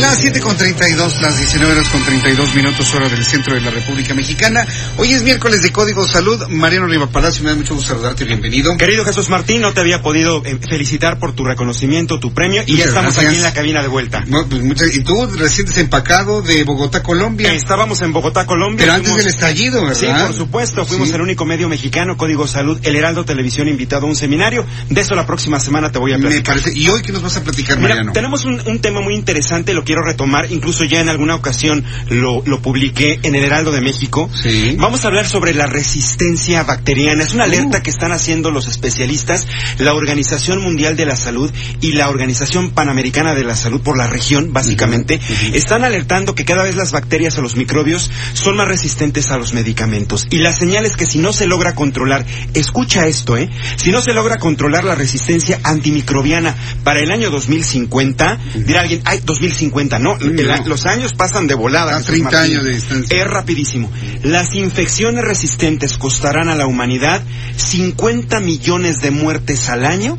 Las 0.00 0.18
7 0.18 0.40
con 0.40 0.56
32, 0.56 1.22
las 1.22 1.38
19 1.38 1.72
horas 1.72 1.88
con 1.88 2.02
32 2.04 2.54
minutos 2.54 2.92
hora 2.94 3.08
del 3.08 3.24
centro 3.24 3.54
de 3.54 3.60
la 3.62 3.70
República 3.70 4.12
Mexicana. 4.14 4.66
Hoy 4.98 5.12
es 5.12 5.22
miércoles 5.22 5.62
de 5.62 5.72
Código 5.72 6.06
Salud. 6.06 6.46
Mariano 6.48 6.86
Riva 6.86 7.06
Palacio, 7.08 7.42
me 7.42 7.50
da 7.50 7.56
mucho 7.56 7.74
gusto 7.74 7.94
saludarte, 7.94 8.24
bienvenido. 8.24 8.76
Querido 8.76 9.04
Jesús 9.06 9.30
Martín, 9.30 9.62
no 9.62 9.72
te 9.72 9.80
había 9.80 10.02
podido 10.02 10.42
eh, 10.44 10.58
felicitar 10.68 11.18
por 11.18 11.32
tu 11.34 11.44
reconocimiento, 11.44 12.20
tu 12.20 12.34
premio, 12.34 12.62
y 12.66 12.72
ya 12.72 12.72
Muchas 12.72 12.88
estamos 12.88 13.12
gracias. 13.14 13.26
aquí 13.28 13.36
en 13.36 13.42
la 13.42 13.52
cabina 13.54 13.82
de 13.82 13.88
vuelta. 13.88 14.22
Bueno, 14.26 14.46
pues 14.50 14.62
muchas- 14.62 14.94
y 14.94 15.02
tú 15.02 15.26
recién 15.34 15.66
desempacado 15.66 16.42
de 16.42 16.64
Bogotá, 16.64 17.02
Colombia. 17.02 17.54
Estábamos 17.54 18.02
en 18.02 18.12
Bogotá, 18.12 18.44
Colombia. 18.44 18.78
Pero 18.84 18.92
antes 18.92 19.08
fuimos- 19.12 19.24
del 19.24 19.34
estallido, 19.34 19.80
¿verdad? 19.86 19.98
Sí, 19.98 20.06
por 20.26 20.34
supuesto, 20.34 20.84
fuimos 20.84 21.08
Sí. 21.08 21.14
el 21.14 21.22
único 21.22 21.46
medio 21.46 21.70
mexicano, 21.70 22.18
Código 22.18 22.46
Salud, 22.46 22.78
El 22.82 22.96
Heraldo 22.96 23.24
Televisión 23.24 23.66
invitado 23.68 24.06
a 24.06 24.10
un 24.10 24.16
seminario. 24.16 24.66
De 24.90 25.00
eso 25.00 25.14
la 25.14 25.26
próxima 25.26 25.58
semana 25.58 25.90
te 25.90 25.98
voy 25.98 26.12
a 26.12 26.18
Me 26.18 26.22
platicar. 26.28 26.56
parece. 26.60 26.78
¿Y 26.78 26.88
hoy 26.88 27.00
qué 27.02 27.12
nos 27.12 27.22
vas 27.22 27.36
a 27.38 27.42
platicar, 27.42 27.78
Mira, 27.78 27.88
Mariano? 27.90 28.12
tenemos 28.12 28.44
un, 28.44 28.60
un 28.66 28.78
tema 28.80 29.00
muy 29.06 29.14
interesante, 29.14 29.72
lo 29.72 29.84
quiero 29.84 30.02
retomar, 30.02 30.50
incluso 30.50 30.82
ya 30.82 31.00
en 31.00 31.08
alguna 31.08 31.36
ocasión 31.36 31.84
lo, 32.10 32.42
lo 32.44 32.60
publiqué 32.60 33.20
en 33.22 33.36
el 33.36 33.44
Heraldo 33.44 33.70
de 33.70 33.80
México. 33.80 34.28
Sí. 34.42 34.74
Vamos 34.78 35.04
a 35.04 35.08
hablar 35.08 35.28
sobre 35.28 35.54
la 35.54 35.66
resistencia 35.66 36.64
bacteriana. 36.64 37.22
Es 37.22 37.32
una 37.34 37.44
alerta 37.44 37.78
Uh. 37.78 37.82
que 37.82 37.90
están 37.90 38.10
haciendo 38.10 38.50
los 38.50 38.66
especialistas, 38.66 39.46
la 39.78 39.94
Organización 39.94 40.60
Mundial 40.60 40.96
de 40.96 41.06
la 41.06 41.14
Salud 41.14 41.50
y 41.80 41.92
la 41.92 42.08
Organización 42.08 42.70
Panamericana 42.72 43.34
de 43.34 43.44
la 43.44 43.54
Salud 43.54 43.80
por 43.80 43.96
la 43.96 44.08
región, 44.08 44.52
básicamente. 44.52 45.20
Están 45.52 45.84
alertando 45.84 46.34
que 46.34 46.44
cada 46.44 46.64
vez 46.64 46.74
las 46.74 46.90
bacterias 46.90 47.38
o 47.38 47.42
los 47.42 47.54
microbios 47.54 48.10
son 48.32 48.56
más 48.56 48.66
resistentes 48.66 49.30
a 49.30 49.38
los 49.38 49.54
medicamentos. 49.54 50.26
Y 50.30 50.38
la 50.38 50.52
señal 50.52 50.84
es 50.84 50.96
que 50.96 51.06
si 51.06 51.18
no 51.18 51.32
se 51.32 51.46
logra 51.46 51.74
controlar, 51.76 52.26
escucha 52.54 53.06
esto, 53.06 53.36
¿eh? 53.36 53.48
Si 53.76 53.92
no 53.92 54.00
se 54.02 54.12
logra 54.12 54.38
controlar 54.38 54.84
la 54.84 54.94
resistencia 54.96 55.60
antimicrobiana 55.62 56.54
para 56.82 57.00
el 57.00 57.10
año 57.12 57.30
2050, 57.30 58.38
dirá 58.66 58.80
alguien, 58.80 58.95
ay, 59.04 59.20
2050, 59.24 59.98
no, 59.98 60.16
No. 60.18 60.66
los 60.66 60.86
años 60.86 61.12
pasan 61.14 61.46
de 61.46 61.54
volada. 61.54 61.92
A 61.92 61.98
Jesús 61.98 62.06
30 62.06 62.30
Martín. 62.30 62.52
años 62.52 62.64
de 62.64 62.72
distancia. 62.72 63.18
Es 63.22 63.26
rapidísimo. 63.26 63.90
Las 64.22 64.54
infecciones 64.54 65.24
resistentes 65.24 65.98
costarán 65.98 66.48
a 66.48 66.54
la 66.54 66.66
humanidad 66.66 67.22
50 67.56 68.40
millones 68.40 69.00
de 69.00 69.10
muertes 69.10 69.68
al 69.68 69.84
año 69.84 70.18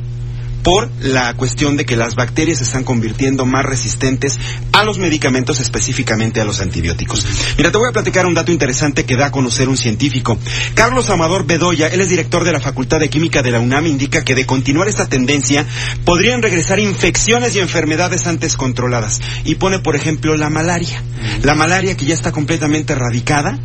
por 0.68 0.92
la 1.00 1.34
cuestión 1.36 1.78
de 1.78 1.86
que 1.86 1.96
las 1.96 2.16
bacterias 2.16 2.58
se 2.58 2.66
están 2.66 2.84
convirtiendo 2.84 3.46
más 3.46 3.64
resistentes 3.64 4.38
a 4.74 4.84
los 4.84 4.98
medicamentos, 4.98 5.62
específicamente 5.62 6.42
a 6.42 6.44
los 6.44 6.60
antibióticos. 6.60 7.26
Mira, 7.58 7.72
te 7.72 7.78
voy 7.78 7.88
a 7.88 7.94
platicar 7.94 8.26
un 8.26 8.34
dato 8.34 8.52
interesante 8.52 9.06
que 9.06 9.16
da 9.16 9.28
a 9.28 9.32
conocer 9.32 9.70
un 9.70 9.78
científico. 9.78 10.38
Carlos 10.74 11.10
Amador 11.10 11.46
Bedoya, 11.46 11.88
él 11.88 12.02
es 12.02 12.10
director 12.10 12.44
de 12.44 12.52
la 12.52 12.60
Facultad 12.60 13.00
de 13.00 13.10
Química 13.10 13.42
de 13.42 13.52
la 13.52 13.62
UNAM, 13.62 13.88
indica 13.88 14.26
que 14.26 14.36
de 14.36 14.46
continuar 14.46 14.90
esta 14.90 15.08
tendencia 15.08 15.66
podrían 16.04 16.42
regresar 16.42 16.80
infecciones 16.80 17.56
y 17.56 17.60
enfermedades 17.60 18.28
antes 18.28 18.58
controladas. 18.58 19.22
Y 19.46 19.56
pone, 19.56 19.80
por 19.80 19.96
ejemplo, 19.96 20.36
la 20.36 20.50
malaria. 20.50 21.02
La 21.44 21.56
malaria 21.56 21.96
que 21.96 22.08
ya 22.08 22.14
está 22.14 22.34
completamente 22.34 22.92
erradicada, 22.92 23.58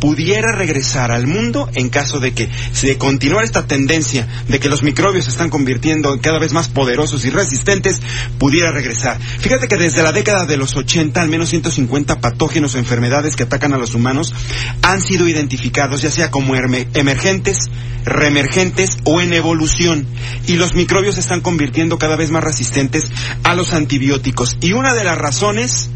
pudiera 0.00 0.52
regresar 0.52 1.10
al 1.10 1.26
mundo 1.26 1.68
en 1.74 1.88
caso 1.88 2.20
de 2.20 2.32
que 2.32 2.48
si 2.72 2.86
de 2.86 2.98
continuar 2.98 3.44
esta 3.44 3.66
tendencia 3.66 4.26
de 4.48 4.60
que 4.60 4.68
los 4.68 4.82
microbios 4.82 5.24
se 5.24 5.30
están 5.30 5.50
convirtiendo 5.50 6.12
en 6.14 6.20
cada 6.20 6.38
vez 6.38 6.47
más 6.52 6.68
poderosos 6.68 7.24
y 7.24 7.30
resistentes, 7.30 8.00
pudiera 8.38 8.72
regresar. 8.72 9.18
Fíjate 9.20 9.68
que 9.68 9.76
desde 9.76 10.02
la 10.02 10.12
década 10.12 10.46
de 10.46 10.56
los 10.56 10.76
80, 10.76 11.20
al 11.20 11.28
menos 11.28 11.50
150 11.50 12.20
patógenos 12.20 12.74
o 12.74 12.78
enfermedades 12.78 13.36
que 13.36 13.44
atacan 13.44 13.72
a 13.72 13.78
los 13.78 13.94
humanos 13.94 14.34
han 14.82 15.00
sido 15.00 15.28
identificados, 15.28 16.02
ya 16.02 16.10
sea 16.10 16.30
como 16.30 16.54
emergentes, 16.54 17.70
reemergentes 18.04 18.98
o 19.04 19.20
en 19.20 19.32
evolución. 19.32 20.06
Y 20.46 20.56
los 20.56 20.74
microbios 20.74 21.16
se 21.16 21.20
están 21.20 21.40
convirtiendo 21.40 21.98
cada 21.98 22.16
vez 22.16 22.30
más 22.30 22.44
resistentes 22.44 23.04
a 23.44 23.54
los 23.54 23.72
antibióticos. 23.72 24.56
Y 24.60 24.72
una 24.72 24.94
de 24.94 25.04
las 25.04 25.18
razones 25.18 25.90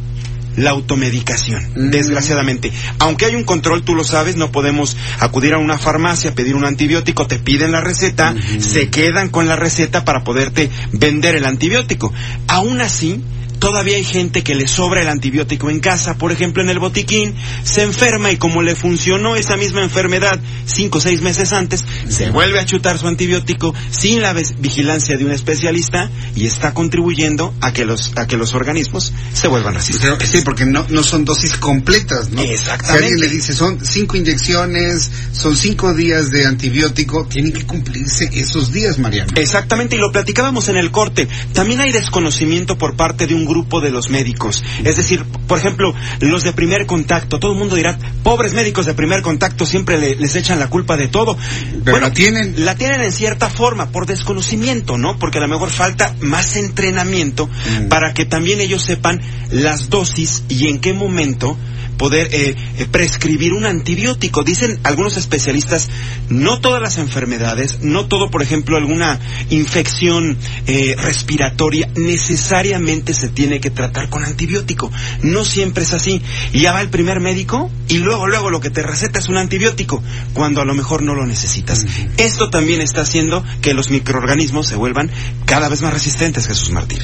la 0.57 0.71
automedicación, 0.71 1.63
Mm. 1.75 1.91
desgraciadamente. 1.91 2.73
Aunque 2.99 3.27
hay 3.27 3.35
un 3.35 3.45
control, 3.45 3.83
tú 3.83 3.95
lo 3.95 4.05
sabes, 4.05 4.37
no 4.37 4.53
podemos 4.53 4.97
acudir 5.21 5.55
a 5.55 5.59
una 5.59 5.79
farmacia, 5.79 6.35
pedir 6.35 6.55
un 6.55 6.65
antibiótico, 6.65 7.27
te 7.27 7.39
piden 7.39 7.73
la 7.73 7.81
receta, 7.81 8.35
se 8.59 8.89
quedan 8.91 9.29
con 9.29 9.47
la 9.49 9.57
receta 9.57 10.05
para 10.05 10.25
poderte 10.25 10.71
vender 10.93 11.37
el 11.37 11.47
antibiótico. 11.47 12.13
Aún 12.49 12.81
así, 12.81 13.21
todavía 13.63 13.97
hay 13.97 14.03
gente 14.03 14.43
que 14.43 14.57
le 14.57 14.67
sobra 14.67 15.03
el 15.03 15.09
antibiótico 15.09 15.71
en 15.71 15.79
casa, 15.79 16.19
por 16.19 16.33
ejemplo 16.33 16.65
en 16.65 16.69
el 16.69 16.81
botiquín, 16.81 17.33
se 17.63 17.85
enferma 17.85 18.33
y 18.33 18.37
como 18.37 18.61
le 18.61 18.75
funcionó 18.75 19.37
esa 19.37 19.57
misma 19.57 19.85
enfermedad 19.85 20.41
cinco 20.67 20.99
o 20.99 21.01
seis 21.01 21.23
meses 21.23 21.53
antes, 21.53 21.85
se 22.09 22.31
vuelve 22.31 22.59
a 22.59 22.65
chutar 22.65 22.99
su 22.99 23.07
antibiótico 23.07 23.73
sin 23.89 24.21
la 24.21 24.33
vigilancia 24.33 25.17
de 25.17 25.25
un 25.25 25.31
especialista 25.31 26.11
y 26.35 26.47
está 26.47 26.75
contribuyendo 26.75 27.55
a 27.61 27.73
que 27.73 27.85
los, 27.85 28.11
a 28.17 28.27
que 28.27 28.37
los 28.37 28.53
organismos 28.55 29.13
se 29.33 29.47
vuelvan 29.47 29.75
resistentes. 29.75 30.29
Sí, 30.29 30.41
porque 30.45 30.67
no, 30.67 30.85
no 30.89 31.05
son 31.05 31.25
dosis 31.25 31.57
completas, 31.57 32.31
¿no? 32.31 32.43
Exactamente. 32.43 32.87
Si 32.87 33.13
alguien 33.13 33.21
le 33.21 33.29
dice, 33.29 33.53
son 33.53 33.79
cinco 33.87 34.17
inyecciones, 34.17 35.09
son 35.31 35.57
cinco 35.57 35.95
días 35.95 36.33
de 36.33 36.47
antibiótico, 36.47 37.27
tienen 37.27 37.53
que 37.53 37.65
cumplirse 37.65 38.29
esos 38.33 38.73
días, 38.73 38.99
Mariano. 38.99 39.31
Exactamente, 39.37 39.95
y 39.95 40.01
lo 40.01 40.11
platicábamos 40.11 40.69
en 40.69 40.79
el 40.79 40.91
corte. 40.91 41.29
También 41.53 41.81
hay 41.81 41.93
desconocimiento 41.93 42.77
por 42.77 42.97
parte 42.97 43.29
de 43.29 43.37
un 43.37 43.52
grupo 43.53 43.81
de 43.81 43.91
los 43.91 44.09
médicos. 44.11 44.63
Es 44.85 44.97
decir, 44.97 45.25
por 45.47 45.59
ejemplo, 45.59 45.95
los 46.21 46.43
de 46.43 46.53
primer 46.53 46.87
contacto. 46.87 47.39
Todo 47.39 47.53
el 47.53 47.59
mundo 47.59 47.77
dirá, 47.77 47.99
pobres 48.23 48.53
médicos 48.55 48.87
de 48.87 48.95
primer 48.95 49.23
contacto 49.23 49.65
siempre 49.67 49.99
le- 49.99 50.17
les 50.17 50.35
echan 50.37 50.59
la 50.59 50.69
culpa 50.69 50.97
de 50.97 51.09
todo. 51.09 51.37
Pero 51.85 52.01
la 52.01 52.13
tienen. 52.13 52.65
La 52.65 52.75
tienen 52.75 53.01
en 53.03 53.13
cierta 53.13 53.49
forma, 53.51 53.91
por 53.91 54.07
desconocimiento, 54.07 54.99
¿no? 54.99 55.19
Porque 55.19 55.39
a 55.39 55.43
lo 55.43 55.49
mejor 55.49 55.71
falta 55.71 56.15
más 56.21 56.57
entrenamiento 56.57 57.47
Mm. 57.49 57.89
para 57.89 58.15
que 58.15 58.25
también 58.25 58.61
ellos 58.61 58.83
sepan 58.83 59.21
las 59.51 59.91
dosis 59.91 60.45
y 60.49 60.69
en 60.69 60.81
qué 60.81 60.93
momento 60.93 61.57
poder 62.03 62.35
eh, 62.35 62.57
eh, 62.79 62.87
prescribir 62.91 63.53
un 63.53 63.65
antibiótico. 63.65 64.43
Dicen 64.43 64.81
algunos 64.83 65.17
especialistas, 65.17 65.89
no 66.29 66.61
todas 66.61 66.83
las 66.83 66.99
enfermedades, 66.99 67.79
no 67.83 68.07
todo, 68.07 68.29
por 68.29 68.43
ejemplo, 68.43 68.77
alguna 68.77 69.21
infección 69.51 70.37
eh, 70.67 70.97
respiratoria 70.99 71.89
necesariamente 71.95 73.15
se 73.15 73.29
tiene 73.29 73.61
que 73.61 73.71
tratar 73.71 74.09
con 74.09 74.25
antibiótico. 74.25 74.91
No 75.23 75.45
siempre 75.45 75.85
es 75.85 75.93
así. 75.93 76.21
Y 76.53 76.63
ya 76.63 76.73
va 76.73 76.81
el 76.81 76.89
primer 76.89 77.21
médico 77.21 77.71
y 77.87 77.99
luego, 77.99 78.27
luego 78.27 78.51
lo 78.51 78.61
que 78.61 78.71
te 78.71 78.83
receta 78.83 79.21
es 79.21 79.29
un 79.29 79.37
antibiótico, 79.37 80.03
cuando 80.33 80.61
a 80.61 80.65
lo 80.65 80.75
mejor 80.75 81.03
no 81.03 81.15
lo 81.15 81.25
necesitas. 81.25 81.87
Esto 82.17 82.51
también 82.51 82.81
está 82.81 83.03
haciendo 83.03 83.45
que 83.61 83.75
los 83.75 83.91
microorganismos 83.91 84.67
se 84.67 84.75
vuelvan 84.75 85.09
cada 85.45 85.69
vez 85.69 85.83
más 85.83 85.93
resistentes, 85.93 86.49
Jesús 86.49 86.71
Martín. 86.71 86.99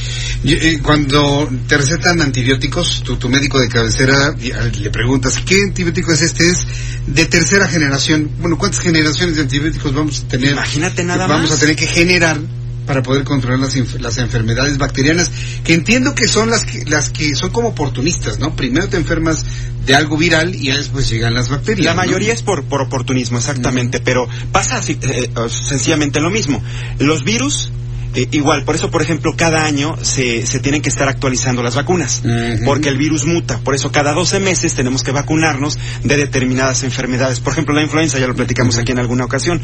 Eh, 0.44 0.78
cuando 0.82 1.48
te 1.68 1.76
recetan 1.76 2.20
antibióticos, 2.20 3.04
tu, 3.04 3.16
tu 3.16 3.28
médico 3.28 3.60
de 3.60 3.68
cabecera 3.68 4.34
ah, 4.34 4.87
le 4.88 4.92
preguntas, 4.92 5.38
¿qué 5.44 5.62
antibiótico 5.64 6.12
es 6.12 6.22
este? 6.22 6.48
Es 6.48 6.66
de 7.06 7.26
tercera 7.26 7.68
generación. 7.68 8.30
Bueno, 8.40 8.56
¿cuántas 8.56 8.80
generaciones 8.80 9.36
de 9.36 9.42
antibióticos 9.42 9.92
vamos 9.94 10.24
a 10.24 10.28
tener? 10.28 10.52
Imagínate 10.52 11.04
nada 11.04 11.26
Vamos 11.26 11.50
más. 11.50 11.58
a 11.58 11.60
tener 11.60 11.76
que 11.76 11.86
generar 11.86 12.38
para 12.86 13.02
poder 13.02 13.24
controlar 13.24 13.58
las, 13.58 13.76
las 14.00 14.16
enfermedades 14.16 14.78
bacterianas, 14.78 15.30
que 15.62 15.74
entiendo 15.74 16.14
que 16.14 16.26
son 16.26 16.48
las 16.48 16.64
que, 16.64 16.86
las 16.86 17.10
que 17.10 17.34
son 17.36 17.50
como 17.50 17.68
oportunistas, 17.68 18.38
¿no? 18.38 18.56
Primero 18.56 18.88
te 18.88 18.96
enfermas 18.96 19.44
de 19.84 19.94
algo 19.94 20.16
viral 20.16 20.54
y 20.54 20.70
después 20.70 21.06
llegan 21.10 21.34
las 21.34 21.50
bacterias. 21.50 21.84
La 21.84 21.92
¿no? 21.92 21.98
mayoría 21.98 22.32
es 22.32 22.42
por, 22.42 22.64
por 22.64 22.80
oportunismo, 22.80 23.36
exactamente, 23.36 24.00
pero 24.00 24.26
pasa 24.52 24.80
eh, 24.88 24.96
eh, 25.02 25.30
sencillamente 25.50 26.18
lo 26.20 26.30
mismo. 26.30 26.62
Los 26.98 27.24
virus 27.24 27.70
Eh, 28.14 28.26
igual, 28.32 28.64
por 28.64 28.74
eso, 28.74 28.90
por 28.90 29.02
ejemplo, 29.02 29.34
cada 29.36 29.64
año 29.64 29.96
se, 30.02 30.46
se 30.46 30.60
tienen 30.60 30.82
que 30.82 30.88
estar 30.88 31.08
actualizando 31.08 31.62
las 31.62 31.74
vacunas, 31.74 32.22
porque 32.64 32.88
el 32.88 32.96
virus 32.96 33.24
muta. 33.24 33.58
Por 33.60 33.74
eso, 33.74 33.92
cada 33.92 34.12
12 34.12 34.40
meses 34.40 34.74
tenemos 34.74 35.02
que 35.02 35.12
vacunarnos 35.12 35.78
de 36.04 36.16
determinadas 36.16 36.82
enfermedades. 36.82 37.40
Por 37.40 37.52
ejemplo, 37.52 37.74
la 37.74 37.82
influenza, 37.82 38.18
ya 38.18 38.26
lo 38.26 38.34
platicamos 38.34 38.78
aquí 38.78 38.92
en 38.92 38.98
alguna 38.98 39.24
ocasión. 39.24 39.60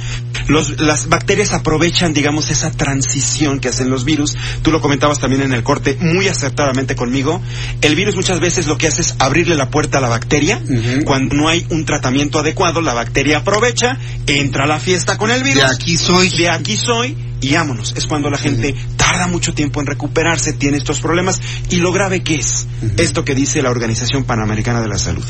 Los, 0.48 0.80
las 0.80 1.08
bacterias 1.08 1.52
aprovechan, 1.52 2.12
digamos, 2.12 2.50
esa 2.50 2.70
transición 2.70 3.60
que 3.60 3.68
hacen 3.68 3.90
los 3.90 4.04
virus. 4.04 4.36
Tú 4.62 4.70
lo 4.70 4.80
comentabas 4.80 5.18
también 5.20 5.42
en 5.42 5.52
el 5.52 5.62
corte 5.62 5.96
muy 6.00 6.28
acertadamente 6.28 6.94
conmigo. 6.94 7.40
El 7.80 7.94
virus 7.96 8.16
muchas 8.16 8.40
veces 8.40 8.66
lo 8.66 8.78
que 8.78 8.88
hace 8.88 9.02
es 9.02 9.14
abrirle 9.18 9.54
la 9.54 9.70
puerta 9.70 9.98
a 9.98 10.00
la 10.00 10.08
bacteria. 10.08 10.60
Cuando 11.04 11.34
no 11.34 11.48
hay 11.48 11.66
un 11.70 11.84
tratamiento 11.84 12.38
adecuado, 12.38 12.80
la 12.80 12.94
bacteria 12.94 13.38
aprovecha, 13.38 13.98
entra 14.26 14.64
a 14.64 14.66
la 14.66 14.78
fiesta 14.78 15.16
con 15.18 15.30
el 15.30 15.42
virus 15.42 15.62
De 15.62 15.74
aquí 15.74 15.96
soy. 15.96 16.28
de 16.30 16.48
aquí 16.50 16.76
soy 16.76 17.16
y 17.44 17.54
vámonos. 17.54 17.92
Es 17.94 18.06
cuando 18.06 18.30
la 18.30 18.38
gente 18.38 18.74
tarda 18.96 19.26
mucho 19.26 19.52
tiempo 19.52 19.80
en 19.80 19.86
recuperarse, 19.86 20.54
tiene 20.54 20.78
estos 20.78 21.00
problemas. 21.00 21.42
Y 21.68 21.76
lo 21.76 21.92
grave 21.92 22.22
que 22.22 22.36
es, 22.36 22.66
esto 22.96 23.22
que 23.22 23.34
dice 23.34 23.60
la 23.60 23.70
Organización 23.70 24.24
Panamericana 24.24 24.80
de 24.80 24.88
la 24.88 24.96
Salud. 24.96 25.24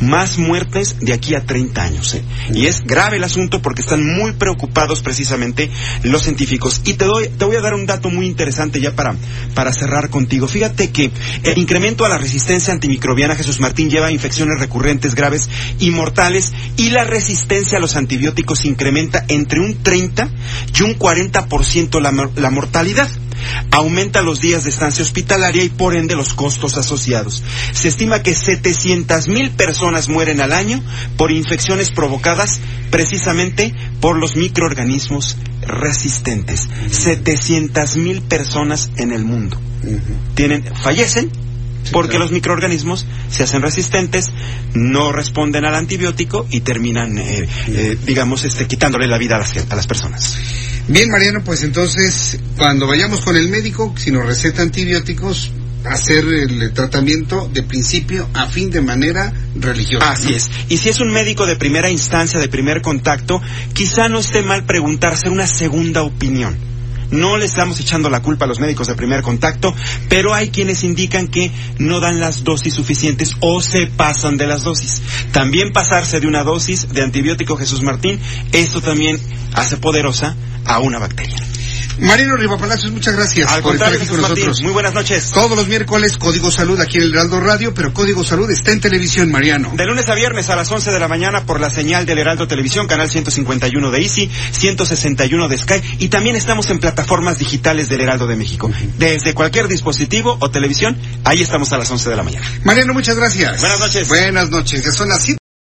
Más 0.00 0.38
muertes 0.38 1.00
de 1.00 1.12
aquí 1.12 1.34
a 1.34 1.44
30 1.44 1.82
años. 1.82 2.14
¿eh? 2.14 2.22
Y 2.54 2.66
es 2.66 2.86
grave 2.86 3.16
el 3.16 3.24
asunto 3.24 3.60
porque 3.60 3.82
están 3.82 4.06
muy 4.06 4.32
preocupados 4.32 5.00
precisamente 5.00 5.68
los 6.04 6.22
científicos. 6.22 6.80
Y 6.84 6.92
te, 6.94 7.06
doy, 7.06 7.26
te 7.26 7.44
voy 7.44 7.56
a 7.56 7.60
dar 7.60 7.74
un 7.74 7.86
dato 7.86 8.08
muy 8.08 8.26
interesante 8.26 8.80
ya 8.80 8.94
para, 8.94 9.16
para 9.54 9.72
cerrar 9.72 10.10
contigo. 10.10 10.46
Fíjate 10.46 10.90
que 10.90 11.10
el 11.42 11.58
incremento 11.58 12.04
a 12.04 12.08
la 12.08 12.18
resistencia 12.18 12.72
antimicrobiana, 12.72 13.34
Jesús 13.34 13.58
Martín, 13.58 13.90
lleva 13.90 14.06
a 14.06 14.12
infecciones 14.12 14.60
recurrentes 14.60 15.16
graves 15.16 15.50
y 15.80 15.90
mortales 15.90 16.52
y 16.76 16.90
la 16.90 17.02
resistencia 17.02 17.78
a 17.78 17.80
los 17.80 17.96
antibióticos 17.96 18.64
incrementa 18.64 19.24
entre 19.26 19.58
un 19.58 19.82
30 19.82 20.30
y 20.78 20.82
un 20.82 20.96
40% 20.96 21.47
la, 22.00 22.10
mor- 22.12 22.32
la 22.36 22.50
mortalidad. 22.50 23.08
Aumenta 23.70 24.20
los 24.22 24.40
días 24.40 24.64
de 24.64 24.70
estancia 24.70 25.02
hospitalaria 25.04 25.62
y 25.62 25.68
por 25.68 25.94
ende 25.94 26.16
los 26.16 26.34
costos 26.34 26.76
asociados. 26.76 27.42
Se 27.72 27.88
estima 27.88 28.22
que 28.22 28.34
700 28.34 29.28
mil 29.28 29.50
personas 29.52 30.08
mueren 30.08 30.40
al 30.40 30.52
año 30.52 30.82
por 31.16 31.30
infecciones 31.30 31.90
provocadas 31.90 32.60
precisamente 32.90 33.72
por 34.00 34.16
los 34.18 34.34
microorganismos 34.36 35.36
resistentes. 35.66 36.68
700 36.90 37.96
mil 37.96 38.22
personas 38.22 38.90
en 38.96 39.12
el 39.12 39.24
mundo 39.24 39.58
tienen, 40.34 40.64
fallecen 40.82 41.30
porque 41.92 42.18
los 42.18 42.32
microorganismos 42.32 43.06
se 43.30 43.44
hacen 43.44 43.62
resistentes, 43.62 44.30
no 44.74 45.12
responden 45.12 45.64
al 45.64 45.74
antibiótico 45.76 46.46
y 46.50 46.60
terminan, 46.60 47.16
eh, 47.18 47.48
eh, 47.68 47.96
digamos, 48.04 48.44
este, 48.44 48.66
quitándole 48.66 49.06
la 49.06 49.16
vida 49.16 49.36
a 49.36 49.38
las, 49.38 49.56
a 49.56 49.76
las 49.76 49.86
personas. 49.86 50.36
Bien, 50.88 51.10
Mariano, 51.10 51.42
pues 51.44 51.64
entonces, 51.64 52.38
cuando 52.56 52.86
vayamos 52.86 53.20
con 53.20 53.36
el 53.36 53.50
médico, 53.50 53.92
si 53.98 54.10
nos 54.10 54.24
receta 54.24 54.62
antibióticos, 54.62 55.52
hacer 55.84 56.24
el 56.24 56.72
tratamiento 56.72 57.46
de 57.52 57.62
principio 57.62 58.26
a 58.32 58.46
fin 58.46 58.70
de 58.70 58.80
manera 58.80 59.30
religiosa. 59.54 60.10
Así 60.10 60.32
es. 60.32 60.50
Y 60.70 60.78
si 60.78 60.88
es 60.88 61.00
un 61.00 61.12
médico 61.12 61.44
de 61.44 61.56
primera 61.56 61.90
instancia, 61.90 62.40
de 62.40 62.48
primer 62.48 62.80
contacto, 62.80 63.38
quizá 63.74 64.08
no 64.08 64.20
esté 64.20 64.42
mal 64.42 64.64
preguntarse 64.64 65.28
una 65.28 65.46
segunda 65.46 66.02
opinión. 66.04 66.56
No 67.10 67.36
le 67.36 67.44
estamos 67.44 67.78
echando 67.80 68.08
la 68.08 68.22
culpa 68.22 68.46
a 68.46 68.48
los 68.48 68.58
médicos 68.58 68.86
de 68.86 68.94
primer 68.94 69.20
contacto, 69.20 69.74
pero 70.08 70.32
hay 70.32 70.48
quienes 70.48 70.84
indican 70.84 71.28
que 71.28 71.52
no 71.78 72.00
dan 72.00 72.18
las 72.18 72.44
dosis 72.44 72.72
suficientes 72.72 73.36
o 73.40 73.60
se 73.60 73.88
pasan 73.88 74.38
de 74.38 74.46
las 74.46 74.62
dosis. 74.62 75.02
También 75.32 75.72
pasarse 75.72 76.18
de 76.18 76.26
una 76.26 76.44
dosis 76.44 76.88
de 76.88 77.02
antibiótico 77.02 77.58
Jesús 77.58 77.82
Martín, 77.82 78.18
esto 78.52 78.80
también 78.80 79.20
hace 79.52 79.76
poderosa 79.76 80.34
a 80.68 80.78
una 80.78 80.98
bacteria. 80.98 81.36
Mariano 82.00 82.36
Rivapalacios, 82.36 82.92
muchas 82.92 83.16
gracias 83.16 83.50
Al 83.50 83.60
por 83.60 83.74
estar 83.74 83.88
contrario, 83.88 83.98
aquí 83.98 84.06
con 84.06 84.16
Jesús 84.16 84.28
Martín, 84.28 84.46
nosotros. 84.46 84.62
muy 84.62 84.72
buenas 84.72 84.94
noches. 84.94 85.30
Todos 85.32 85.56
los 85.56 85.66
miércoles, 85.66 86.16
Código 86.16 86.50
Salud 86.52 86.80
aquí 86.80 86.98
en 86.98 87.04
el 87.04 87.12
Heraldo 87.12 87.40
Radio, 87.40 87.74
pero 87.74 87.92
Código 87.92 88.22
Salud 88.22 88.48
está 88.50 88.70
en 88.70 88.80
televisión, 88.80 89.32
Mariano. 89.32 89.72
De 89.74 89.84
lunes 89.84 90.08
a 90.08 90.14
viernes 90.14 90.48
a 90.48 90.54
las 90.54 90.70
11 90.70 90.92
de 90.92 91.00
la 91.00 91.08
mañana 91.08 91.44
por 91.44 91.60
la 91.60 91.70
señal 91.70 92.06
del 92.06 92.18
Heraldo 92.18 92.46
Televisión, 92.46 92.86
canal 92.86 93.10
151 93.10 93.90
de 93.90 93.98
Easy, 93.98 94.30
161 94.52 95.48
de 95.48 95.58
Sky 95.58 95.82
y 95.98 96.08
también 96.08 96.36
estamos 96.36 96.70
en 96.70 96.78
plataformas 96.78 97.38
digitales 97.38 97.88
del 97.88 98.02
Heraldo 98.02 98.28
de 98.28 98.36
México. 98.36 98.70
Desde 98.96 99.34
cualquier 99.34 99.66
dispositivo 99.66 100.36
o 100.38 100.50
televisión, 100.50 100.96
ahí 101.24 101.42
estamos 101.42 101.72
a 101.72 101.78
las 101.78 101.90
11 101.90 102.10
de 102.10 102.16
la 102.16 102.22
mañana. 102.22 102.46
Mariano, 102.62 102.94
muchas 102.94 103.16
gracias. 103.16 103.60
Buenas 103.60 103.80
noches. 103.80 104.06
Buenas 104.06 104.50
noches, 104.50 104.84
ya 104.84 104.92
son 104.92 105.08
las 105.08 105.22
siete 105.22 105.37